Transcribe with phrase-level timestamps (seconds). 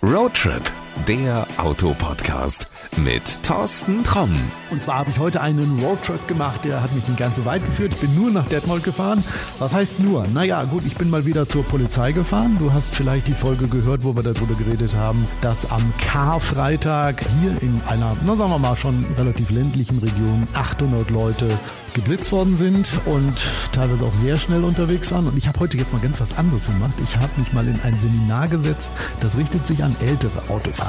[0.00, 0.64] Roadtrip,
[1.06, 4.34] der Autopodcast mit Thorsten Tromm.
[4.70, 7.92] Und zwar habe ich heute einen Roadtrip gemacht, der hat mich eine ganze weit geführt.
[7.92, 9.22] Ich bin nur nach Detmold gefahren.
[9.58, 10.26] Was heißt nur?
[10.28, 12.56] Naja, gut, ich bin mal wieder zur Polizei gefahren.
[12.58, 17.62] Du hast vielleicht die Folge gehört, wo wir darüber geredet haben, dass am Karfreitag hier
[17.62, 21.58] in einer, na sagen wir mal, schon relativ ländlichen Region 800 Leute
[21.94, 23.34] geblitzt worden sind und
[23.72, 25.26] teilweise auch sehr schnell unterwegs waren.
[25.26, 26.94] Und ich habe heute jetzt mal ganz was anderes gemacht.
[27.02, 28.90] Ich habe mich mal in ein Seminar gesetzt,
[29.20, 30.87] das richtet sich an ältere Autofahrer.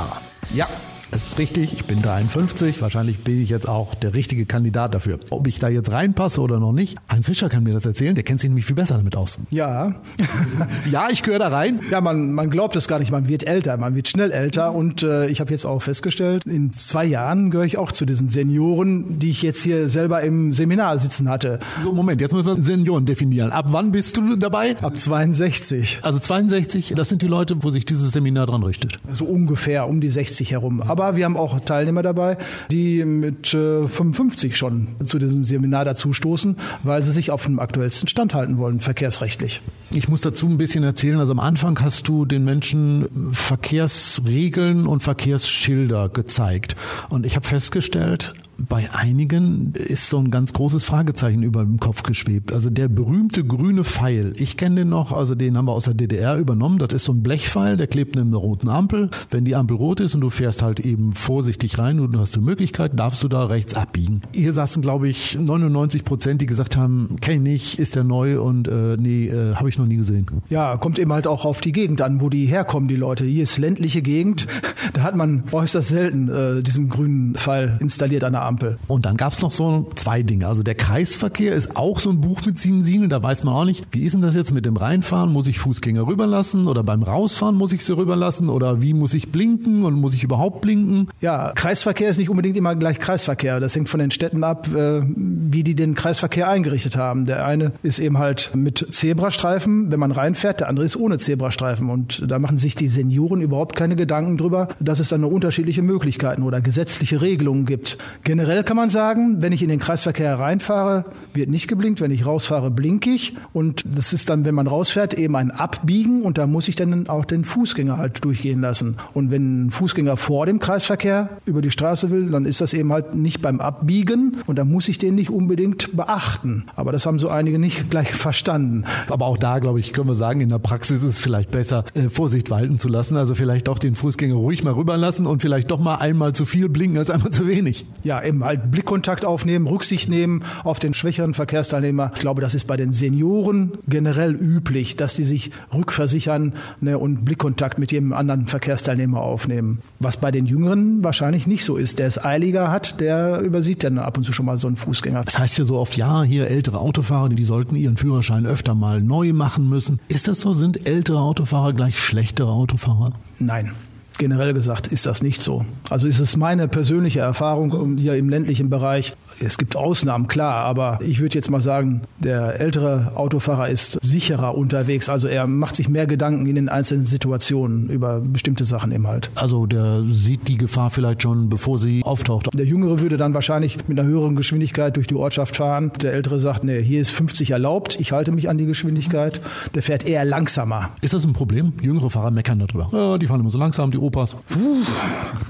[0.54, 0.68] Ja,
[1.12, 5.20] es ist richtig, ich bin 53, wahrscheinlich bin ich jetzt auch der richtige Kandidat dafür.
[5.32, 8.24] Ob ich da jetzt reinpasse oder noch nicht, Heinz Fischer kann mir das erzählen, der
[8.24, 9.40] kennt sich nämlich viel besser damit aus.
[9.50, 9.96] Ja.
[10.92, 11.80] ja, ich gehöre da rein.
[11.90, 15.02] Ja, man, man glaubt es gar nicht, man wird älter, man wird schnell älter und
[15.02, 19.20] äh, ich habe jetzt auch festgestellt, in zwei Jahren gehöre ich auch zu diesen Senioren,
[19.20, 21.60] die ich jetzt hier selber im Seminar sitzen hatte.
[21.84, 23.52] So, Moment, jetzt müssen wir Senioren definieren.
[23.52, 24.78] Ab wann bist du dabei?
[24.82, 26.00] Ab 62.
[26.04, 29.00] Also 62, das sind die Leute, wo sich dieses Seminar dran richtet.
[29.12, 30.82] So ungefähr um die 60 herum.
[30.82, 32.38] Aber aber wir haben auch Teilnehmer dabei,
[32.72, 37.60] die mit äh, 55 schon zu diesem Seminar dazu stoßen, weil sie sich auf dem
[37.60, 39.62] aktuellsten Stand halten wollen, verkehrsrechtlich.
[39.94, 41.20] Ich muss dazu ein bisschen erzählen.
[41.20, 46.76] Also am Anfang hast du den Menschen Verkehrsregeln und Verkehrsschilder gezeigt.
[47.10, 48.34] Und ich habe festgestellt,
[48.68, 52.52] bei einigen ist so ein ganz großes Fragezeichen über dem Kopf geschwebt.
[52.52, 55.94] Also der berühmte grüne Pfeil, ich kenne den noch, also den haben wir aus der
[55.94, 56.80] DDR übernommen.
[56.80, 59.10] Das ist so ein Blechpfeil, der klebt neben einer roten Ampel.
[59.30, 62.36] Wenn die Ampel rot ist und du fährst halt eben vorsichtig rein und du hast
[62.36, 64.22] die Möglichkeit, darfst du da rechts abbiegen.
[64.34, 68.42] Hier saßen, glaube ich, 99 Prozent, die gesagt haben, kenne ich nicht, ist der neu
[68.42, 70.26] und äh, nee, äh, habe ich noch nie gesehen.
[70.50, 73.26] Ja, kommt eben halt auch auf die Gegend an, wo die herkommen, die Leute.
[73.26, 74.48] Hier ist ländliche Gegend,
[74.94, 78.49] da hat man äußerst selten äh, diesen grünen Pfeil installiert an der Ampel.
[78.50, 78.78] Ampel.
[78.88, 80.48] Und dann gab es noch so zwei Dinge.
[80.48, 83.10] Also der Kreisverkehr ist auch so ein Buch mit sieben Siegeln.
[83.10, 85.32] Da weiß man auch nicht, wie ist denn das jetzt mit dem Reinfahren?
[85.32, 89.32] Muss ich Fußgänger rüberlassen oder beim Rausfahren muss ich sie rüberlassen oder wie muss ich
[89.32, 91.08] blinken und muss ich überhaupt blinken?
[91.22, 93.60] Ja, Kreisverkehr ist nicht unbedingt immer gleich Kreisverkehr.
[93.60, 97.28] Das hängt von den Städten ab, äh, wie die den Kreisverkehr eingerichtet haben.
[97.28, 101.90] Der eine ist eben halt mit Zebrastreifen, wenn man reinfährt, der andere ist ohne Zebrastreifen.
[101.90, 105.84] Und da machen sich die Senioren überhaupt keine Gedanken drüber, dass es dann nur unterschiedliche
[105.84, 107.98] Möglichkeiten oder gesetzliche Regelungen gibt.
[108.24, 112.02] Generell kann man sagen, wenn ich in den Kreisverkehr reinfahre, wird nicht geblinkt.
[112.02, 113.36] Wenn ich rausfahre, blinke ich.
[113.54, 116.22] Und das ist dann, wenn man rausfährt, eben ein Abbiegen.
[116.22, 118.98] Und da muss ich dann auch den Fußgänger halt durchgehen lassen.
[119.14, 122.92] Und wenn ein Fußgänger vor dem Kreisverkehr über die Straße will, dann ist das eben
[122.94, 124.38] halt nicht beim Abbiegen.
[124.48, 126.66] Und da muss ich den nicht unbedingt beachten.
[126.76, 128.86] Aber das haben so einige nicht gleich verstanden.
[129.10, 131.84] Aber auch da, glaube ich, können wir sagen, in der Praxis ist es vielleicht besser,
[131.94, 133.18] äh, Vorsicht walten zu lassen.
[133.18, 136.70] Also vielleicht doch den Fußgänger ruhig mal rüberlassen und vielleicht doch mal einmal zu viel
[136.70, 137.86] blinken als einmal zu wenig.
[138.04, 142.12] Ja, eben halt Blickkontakt aufnehmen, Rücksicht nehmen auf den schwächeren Verkehrsteilnehmer.
[142.16, 147.26] Ich glaube, das ist bei den Senioren generell üblich, dass die sich rückversichern ne, und
[147.26, 149.80] Blickkontakt mit jedem anderen Verkehrsteilnehmer aufnehmen.
[150.00, 152.00] Was bei den Jüngeren wahrscheinlich nicht so ist.
[152.00, 155.24] Der es eiliger hat, der übersieht dann ab und zu schon mal so einen Fußgänger.
[155.24, 159.02] Das heißt ja so oft, ja, hier ältere Autofahrer, die sollten ihren Führerschein öfter mal
[159.02, 160.00] neu machen müssen.
[160.08, 160.54] Ist das so?
[160.54, 163.14] Sind ältere Autofahrer gleich schlechtere Autofahrer?
[163.40, 163.72] Nein
[164.20, 165.66] generell gesagt ist das nicht so.
[165.90, 169.16] Also ist es meine persönliche Erfahrung hier im ländlichen Bereich.
[169.42, 174.56] Es gibt Ausnahmen, klar, aber ich würde jetzt mal sagen, der ältere Autofahrer ist sicherer
[174.56, 175.10] unterwegs.
[175.10, 179.32] Also er macht sich mehr Gedanken in den einzelnen Situationen über bestimmte Sachen eben halt.
[179.36, 182.50] Also der sieht die Gefahr vielleicht schon, bevor sie auftaucht.
[182.54, 185.92] Der Jüngere würde dann wahrscheinlich mit einer höheren Geschwindigkeit durch die Ortschaft fahren.
[186.02, 189.42] Der Ältere sagt, nee, hier ist 50 erlaubt, ich halte mich an die Geschwindigkeit.
[189.74, 190.90] Der fährt eher langsamer.
[191.02, 191.74] Ist das ein Problem?
[191.82, 192.90] Jüngere Fahrer meckern darüber.
[192.92, 194.36] Ja, die fahren immer so langsam, die Opas.
[194.50, 194.84] Puh,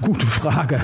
[0.00, 0.80] gute Frage.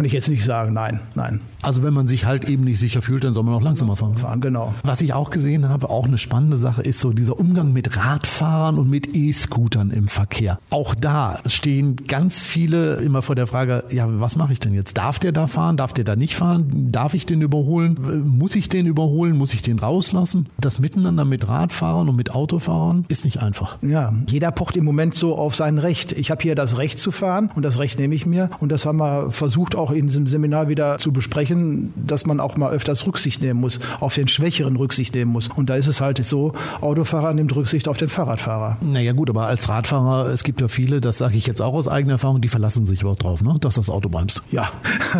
[0.00, 1.42] Kann ich jetzt nicht sagen, nein, nein.
[1.60, 4.16] Also wenn man sich halt eben nicht sicher fühlt, dann soll man auch langsamer fahren.
[4.16, 4.72] fahren genau.
[4.82, 8.78] Was ich auch gesehen habe, auch eine spannende Sache ist so dieser Umgang mit Radfahrern
[8.78, 10.58] und mit E-Scootern im Verkehr.
[10.70, 14.96] Auch da stehen ganz viele immer vor der Frage, ja, was mache ich denn jetzt?
[14.96, 15.76] Darf der da fahren?
[15.76, 16.90] Darf der da nicht fahren?
[16.90, 17.98] Darf ich den überholen?
[18.24, 19.36] Muss ich den überholen?
[19.36, 20.46] Muss ich den rauslassen?
[20.56, 23.76] Das Miteinander mit Radfahrern und mit Autofahrern ist nicht einfach.
[23.82, 26.12] Ja, jeder pocht im Moment so auf sein Recht.
[26.12, 28.86] Ich habe hier das Recht zu fahren und das Recht nehme ich mir und das
[28.86, 33.06] haben wir versucht auch in diesem Seminar wieder zu besprechen, dass man auch mal öfters
[33.06, 35.48] Rücksicht nehmen muss, auf den Schwächeren Rücksicht nehmen muss.
[35.48, 38.78] Und da ist es halt so, Autofahrer nimmt Rücksicht auf den Fahrradfahrer.
[38.80, 41.88] Naja gut, aber als Radfahrer, es gibt ja viele, das sage ich jetzt auch aus
[41.88, 43.56] eigener Erfahrung, die verlassen sich überhaupt drauf, ne?
[43.60, 44.42] dass das Auto bremst.
[44.50, 44.70] Ja,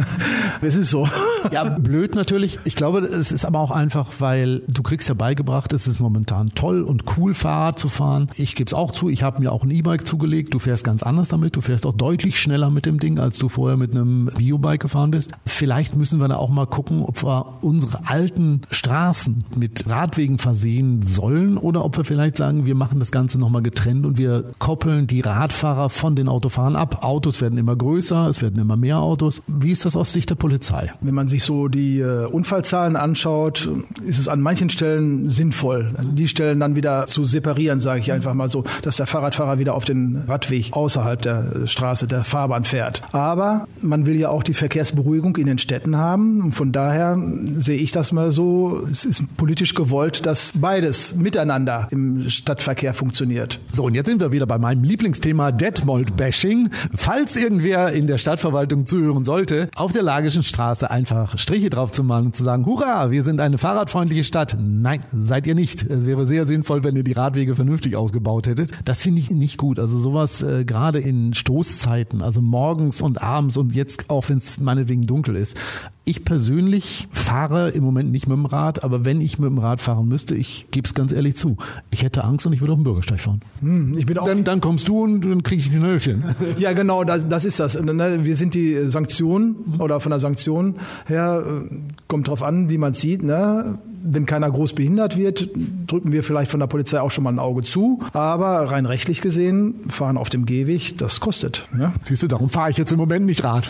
[0.61, 1.09] es ist so.
[1.51, 2.59] Ja, blöd natürlich.
[2.65, 6.53] Ich glaube, es ist aber auch einfach, weil du kriegst ja beigebracht, es ist momentan
[6.55, 8.29] toll und cool, Fahrrad zu fahren.
[8.37, 10.55] Ich gebe es auch zu, ich habe mir auch ein E-Bike zugelegt.
[10.55, 11.57] Du fährst ganz anders damit.
[11.57, 14.79] Du fährst auch deutlich schneller mit dem Ding, als du vorher mit einem Bio Biobike
[14.79, 15.33] gefahren bist.
[15.47, 21.03] Vielleicht müssen wir da auch mal gucken, ob wir unsere alten Straßen mit Radwegen versehen
[21.03, 25.07] sollen oder ob wir vielleicht sagen, wir machen das Ganze nochmal getrennt und wir koppeln
[25.07, 27.05] die Radfahrer von den Autofahrern ab.
[27.05, 29.43] Autos werden immer größer, es werden immer mehr Autos.
[29.47, 30.93] Wie ist das aus Sicht der Polizei?
[31.01, 33.69] Wenn man sich so die äh, Unfallzahlen anschaut,
[34.05, 38.35] ist es an manchen Stellen sinnvoll, die Stellen dann wieder zu separieren, sage ich einfach
[38.35, 43.03] mal so, dass der Fahrradfahrer wieder auf den Radweg außerhalb der Straße, der Fahrbahn fährt.
[43.13, 46.41] Aber man will ja auch die Verkehrsberuhigung in den Städten haben.
[46.43, 47.19] Und von daher
[47.57, 53.61] sehe ich das mal so, es ist politisch gewollt, dass beides miteinander im Stadtverkehr funktioniert.
[53.73, 56.71] So, und jetzt sind wir wieder bei meinem Lieblingsthema Detmold-Bashing.
[56.95, 62.05] Falls irgendwer in der Stadtverwaltung zuhören sollte, auf der Lagischen Straße einfach Striche drauf zu
[62.05, 64.57] malen und zu sagen, hurra, wir sind eine fahrradfreundliche Stadt.
[64.61, 65.83] Nein, seid ihr nicht.
[65.83, 68.73] Es wäre sehr sinnvoll, wenn ihr die Radwege vernünftig ausgebaut hättet.
[68.85, 69.79] Das finde ich nicht gut.
[69.79, 74.59] Also sowas äh, gerade in Stoßzeiten, also morgens und abends und jetzt auch, wenn es
[74.59, 75.57] meinetwegen dunkel ist.
[76.05, 79.81] Ich persönlich fahre im Moment nicht mit dem Rad, aber wenn ich mit dem Rad
[79.81, 81.57] fahren müsste, ich gebe es ganz ehrlich zu,
[81.91, 83.43] ich hätte Angst und ich würde auf dem Bürgersteig fahren.
[83.61, 86.25] Hm, ich bin auch dann, dann kommst du und dann kriege ich ein Hölchen.
[86.59, 87.81] Ja, genau, das, das ist das.
[87.81, 91.75] Ne, wir sind die Sanktionen oder von der Sanktion her, äh,
[92.09, 93.23] kommt drauf an, wie man sieht.
[93.23, 93.79] Ne?
[94.03, 95.49] Wenn keiner groß behindert wird,
[95.87, 98.01] drücken wir vielleicht von der Polizei auch schon mal ein Auge zu.
[98.13, 101.67] Aber rein rechtlich gesehen, fahren auf dem Gehweg, das kostet.
[101.75, 101.93] Ne?
[102.05, 103.69] Siehst du, darum fahre ich jetzt im Moment nicht Rad.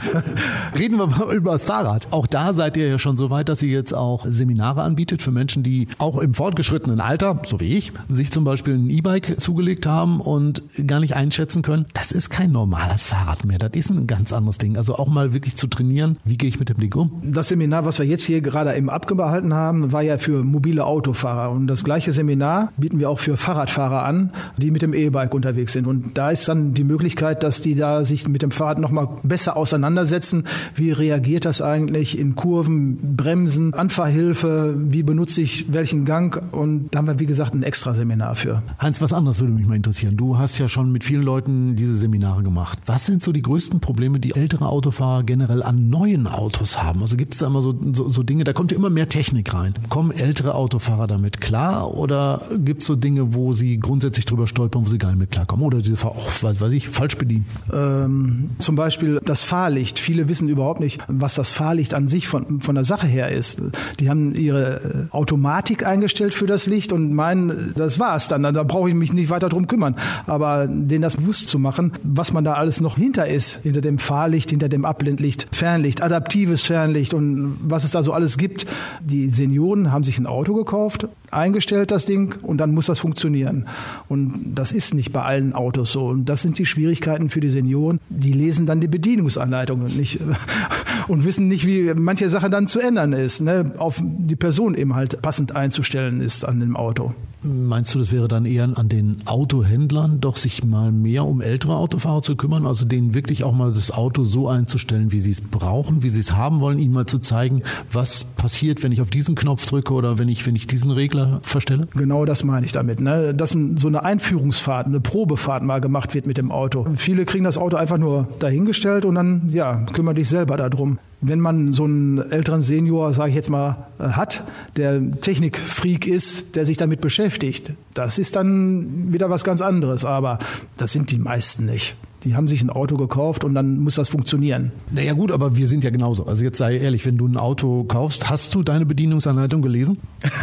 [0.78, 2.08] Reden wir mal über das Fahrrad.
[2.10, 5.30] Auch da seid ihr ja schon so weit, dass ihr jetzt auch Seminare anbietet für
[5.30, 9.86] Menschen, die auch im fortgeschrittenen Alter, so wie ich, sich zum Beispiel ein E-Bike zugelegt
[9.86, 11.86] haben und gar nicht einschätzen können.
[11.94, 13.58] Das ist kein normales Fahrrad mehr.
[13.58, 14.76] Das ist ein ganz anderes Ding.
[14.76, 17.12] Also auch mal wirklich zu trainieren, wie gehe ich mit dem Ding um?
[17.22, 21.50] Das Seminar, was wir jetzt hier gerade eben abgehalten haben, war ja für mobile Autofahrer.
[21.50, 25.72] Und das gleiche Seminar bieten wir auch für Fahrradfahrer an, die mit dem E-Bike unterwegs
[25.72, 25.86] sind.
[25.86, 29.56] Und da ist dann die Möglichkeit, dass die da sich mit dem Fahrrad nochmal besser
[29.56, 30.44] auseinandersetzen.
[30.74, 34.74] Wie reagiert das eigentlich in Kurven, Bremsen, Anfahrhilfe?
[34.78, 36.42] Wie benutze ich welchen Gang?
[36.52, 38.62] Und da haben wir, wie gesagt, ein extra Seminar für.
[38.80, 40.16] Heinz, was anderes würde mich mal interessieren.
[40.16, 42.78] Du hast ja schon mit vielen Leuten diese Seminare gemacht.
[42.86, 47.02] Was sind so die größten Probleme, die ältere Autofahrer generell an neuen Autos haben?
[47.02, 49.35] Also gibt es da immer so, so, so Dinge, da kommt ja immer mehr Technik
[49.44, 49.74] rein.
[49.88, 54.84] Kommen ältere Autofahrer damit klar oder gibt es so Dinge, wo sie grundsätzlich drüber stolpern,
[54.84, 55.64] wo sie gar nicht mit klarkommen?
[55.64, 57.46] Oder diese, oh, weiß, weiß ich, falsch bedienen?
[57.72, 59.98] Ähm, zum Beispiel das Fahrlicht.
[59.98, 63.60] Viele wissen überhaupt nicht, was das Fahrlicht an sich von, von der Sache her ist.
[64.00, 68.42] Die haben ihre Automatik eingestellt für das Licht und meinen, das war's dann.
[68.42, 69.96] Da brauche ich mich nicht weiter drum kümmern.
[70.26, 73.98] Aber denen das bewusst zu machen, was man da alles noch hinter ist, hinter dem
[73.98, 78.66] Fahrlicht, hinter dem Abblendlicht, Fernlicht, adaptives Fernlicht und was es da so alles gibt.
[79.00, 83.66] Die Senioren haben sich ein Auto gekauft, eingestellt das Ding und dann muss das funktionieren.
[84.08, 86.06] Und das ist nicht bei allen Autos so.
[86.06, 88.00] Und das sind die Schwierigkeiten für die Senioren.
[88.08, 90.20] Die lesen dann die Bedienungsanleitung und nicht
[91.08, 93.72] und wissen nicht, wie manche Sache dann zu ändern ist, ne?
[93.78, 97.14] auf die Person eben halt passend einzustellen ist an dem Auto.
[97.42, 101.76] Meinst du, das wäre dann eher an den Autohändlern, doch sich mal mehr um ältere
[101.76, 105.40] Autofahrer zu kümmern, also denen wirklich auch mal das Auto so einzustellen, wie sie es
[105.40, 107.62] brauchen, wie sie es haben wollen, ihnen mal zu zeigen,
[107.92, 111.40] was passiert, wenn ich auf diesen Knopf drücke oder wenn ich, wenn ich diesen Regler
[111.42, 111.88] verstelle?
[111.94, 113.34] Genau das meine ich damit, ne?
[113.34, 116.86] dass so eine Einführungsfahrt, eine Probefahrt mal gemacht wird mit dem Auto.
[116.96, 121.40] Viele kriegen das Auto einfach nur dahingestellt und dann, ja, kümmern dich selber darum wenn
[121.40, 124.44] man so einen älteren Senior, sage ich jetzt mal, äh, hat,
[124.76, 130.04] der Technikfreak ist, der sich damit beschäftigt, das ist dann wieder was ganz anderes.
[130.04, 130.38] Aber
[130.76, 131.96] das sind die meisten nicht.
[132.26, 134.72] Die haben sich ein Auto gekauft und dann muss das funktionieren.
[134.90, 136.26] Naja gut, aber wir sind ja genauso.
[136.26, 139.98] Also jetzt sei ehrlich, wenn du ein Auto kaufst, hast du deine Bedienungsanleitung gelesen?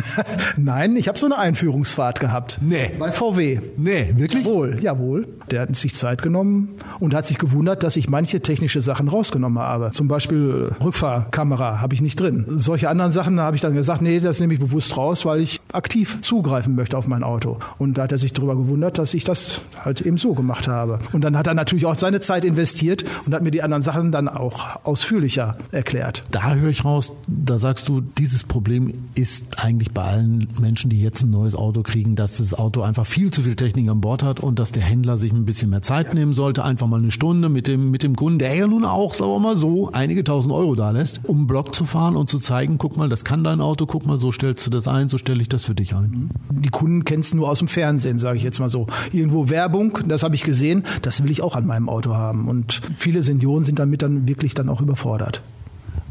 [0.57, 2.59] Nein, ich habe so eine Einführungsfahrt gehabt.
[2.61, 2.93] Nee.
[2.97, 3.59] Bei VW.
[3.75, 4.45] Nee, wirklich?
[4.45, 5.27] Jawohl, jawohl.
[5.51, 6.69] Der hat sich Zeit genommen
[7.01, 9.91] und hat sich gewundert, dass ich manche technische Sachen rausgenommen habe.
[9.91, 12.45] Zum Beispiel Rückfahrkamera habe ich nicht drin.
[12.47, 15.59] Solche anderen Sachen habe ich dann gesagt, nee, das nehme ich bewusst raus, weil ich
[15.73, 17.59] aktiv zugreifen möchte auf mein Auto.
[17.77, 20.99] Und da hat er sich darüber gewundert, dass ich das halt eben so gemacht habe.
[21.11, 24.11] Und dann hat er natürlich auch seine Zeit investiert und hat mir die anderen Sachen
[24.11, 26.23] dann auch ausführlicher erklärt.
[26.31, 31.01] Da höre ich raus, da sagst du, dieses Problem ist eigentlich bei allen Menschen, die
[31.01, 34.23] jetzt ein neues Auto kriegen, dass das Auto einfach viel zu viel Technik an Bord
[34.23, 37.11] hat und dass der Händler sich ein bisschen mehr Zeit nehmen sollte, einfach mal eine
[37.11, 40.23] Stunde mit dem, mit dem Kunden, der ja nun auch, sagen wir mal so, einige
[40.23, 43.23] tausend Euro da lässt, um einen Block zu fahren und zu zeigen, guck mal, das
[43.23, 45.75] kann dein Auto, guck mal, so stellst du das ein, so stelle ich das für
[45.75, 46.29] dich ein.
[46.49, 48.87] Die Kunden kennen es nur aus dem Fernsehen, sage ich jetzt mal so.
[49.11, 52.47] Irgendwo Werbung, das habe ich gesehen, das will ich auch an meinem Auto haben.
[52.47, 55.41] Und viele Senioren sind damit dann wirklich dann auch überfordert.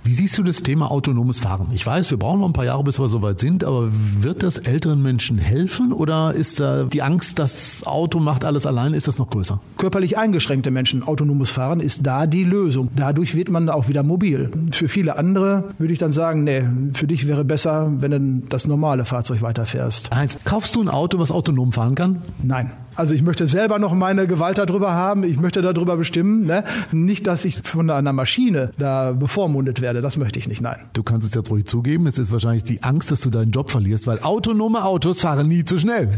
[0.04, 1.68] Wie siehst du das Thema autonomes Fahren?
[1.72, 4.58] Ich weiß, wir brauchen noch ein paar Jahre, bis wir soweit sind, aber wird das
[4.58, 9.18] älteren Menschen helfen oder ist da die Angst, das Auto macht alles allein, ist das
[9.18, 9.60] noch größer?
[9.78, 12.88] Körperlich eingeschränkte Menschen, autonomes Fahren ist da die Lösung.
[12.96, 14.50] Dadurch wird man auch wieder mobil.
[14.72, 18.66] Für viele andere würde ich dann sagen, nee, für dich wäre besser, wenn du das
[18.66, 20.12] normale Fahrzeug weiterfährst.
[20.12, 22.22] Heinz, kaufst du ein Auto, was autonom fahren kann?
[22.42, 22.72] Nein.
[22.94, 26.46] Also ich möchte selber noch meine Gewalt darüber haben, ich möchte darüber bestimmen.
[26.46, 26.64] Ne?
[26.90, 30.76] Nicht, dass ich von einer Maschine da bevormundet werde, das möchte ich nicht, nein.
[30.92, 33.70] Du kannst es jetzt ruhig zugeben, es ist wahrscheinlich die Angst, dass du deinen Job
[33.70, 36.10] verlierst, weil autonome Autos fahren nie zu schnell.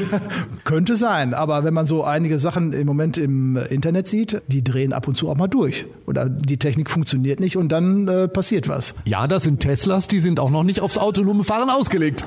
[0.64, 4.92] Könnte sein, aber wenn man so einige Sachen im Moment im Internet sieht, die drehen
[4.92, 5.86] ab und zu auch mal durch.
[6.06, 8.94] Oder die Technik funktioniert nicht und dann äh, passiert was.
[9.04, 12.24] Ja, das sind Teslas, die sind auch noch nicht aufs autonome Fahren ausgelegt.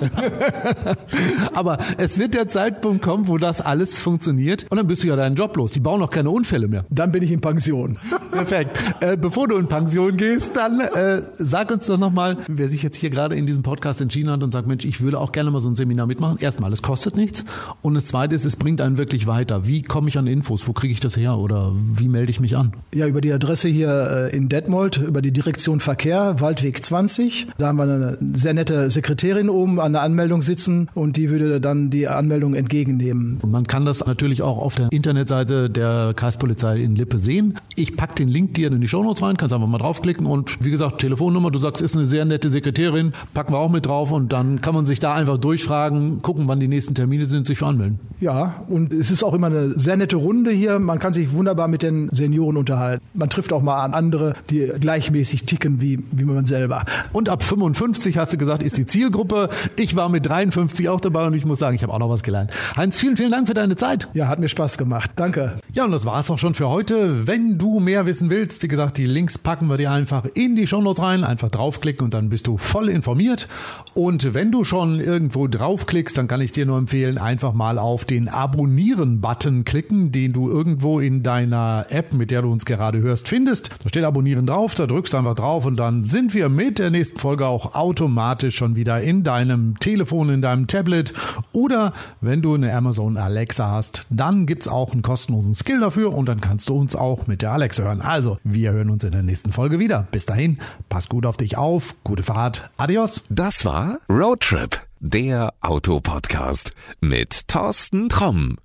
[1.53, 5.07] aber es wird der Zeitpunkt kommen, wo das alles alles funktioniert und dann bist du
[5.07, 5.73] ja deinen Job los.
[5.73, 6.85] Die bauen auch keine Unfälle mehr.
[6.89, 7.97] Dann bin ich in Pension.
[8.31, 8.79] Perfekt.
[9.01, 12.95] Äh, bevor du in Pension gehst, dann äh, sag uns doch nochmal, wer sich jetzt
[12.95, 15.59] hier gerade in diesem Podcast entschieden hat und sagt, Mensch, ich würde auch gerne mal
[15.59, 16.37] so ein Seminar mitmachen.
[16.39, 17.43] Erstmal, es kostet nichts
[17.81, 19.67] und das Zweite ist, es bringt einen wirklich weiter.
[19.67, 20.65] Wie komme ich an Infos?
[20.65, 22.71] Wo kriege ich das her oder wie melde ich mich an?
[22.93, 27.47] Ja, über die Adresse hier äh, in Detmold, über die Direktion Verkehr, Waldweg 20.
[27.57, 31.59] Da haben wir eine sehr nette Sekretärin oben an der Anmeldung sitzen und die würde
[31.59, 33.39] dann die Anmeldung entgegennehmen.
[33.41, 37.55] Und man kann das natürlich auch auf der Internetseite der Kreispolizei in Lippe sehen.
[37.75, 40.69] Ich packe den Link dir in die Shownotes rein, kannst einfach mal draufklicken und wie
[40.69, 44.31] gesagt, Telefonnummer, du sagst, ist eine sehr nette Sekretärin, packen wir auch mit drauf und
[44.31, 47.65] dann kann man sich da einfach durchfragen, gucken, wann die nächsten Termine sind, sich für
[47.65, 47.99] anmelden.
[48.21, 50.77] Ja, und es ist auch immer eine sehr nette Runde hier.
[50.77, 53.03] Man kann sich wunderbar mit den Senioren unterhalten.
[53.15, 56.85] Man trifft auch mal an andere, die gleichmäßig ticken wie, wie man selber.
[57.11, 59.49] Und ab 55, hast du gesagt, ist die Zielgruppe.
[59.77, 62.21] Ich war mit 53 auch dabei und ich muss sagen, ich habe auch noch was
[62.21, 62.51] gelernt.
[62.77, 64.07] Heinz, vielen, vielen Dank für deine deine Zeit.
[64.13, 65.11] Ja, hat mir Spaß gemacht.
[65.15, 65.55] Danke.
[65.73, 67.25] Ja, und das war es auch schon für heute.
[67.27, 70.67] Wenn du mehr wissen willst, wie gesagt, die Links packen wir dir einfach in die
[70.67, 71.23] Shownotes rein.
[71.23, 73.47] Einfach draufklicken und dann bist du voll informiert.
[73.93, 78.05] Und wenn du schon irgendwo draufklickst, dann kann ich dir nur empfehlen, einfach mal auf
[78.05, 83.27] den Abonnieren-Button klicken, den du irgendwo in deiner App, mit der du uns gerade hörst,
[83.27, 83.71] findest.
[83.81, 86.89] Da steht Abonnieren drauf, da drückst du einfach drauf und dann sind wir mit der
[86.89, 91.13] nächsten Folge auch automatisch schon wieder in deinem Telefon, in deinem Tablet
[91.53, 95.79] oder wenn du eine Amazon Alexa Alexa hast, dann gibt es auch einen kostenlosen Skill
[95.79, 98.01] dafür und dann kannst du uns auch mit der Alexa hören.
[98.01, 100.07] Also, wir hören uns in der nächsten Folge wieder.
[100.09, 100.57] Bis dahin,
[100.89, 103.23] pass gut auf dich auf, gute Fahrt, adios.
[103.29, 108.57] Das war Roadtrip, der Autopodcast mit Thorsten Tromm.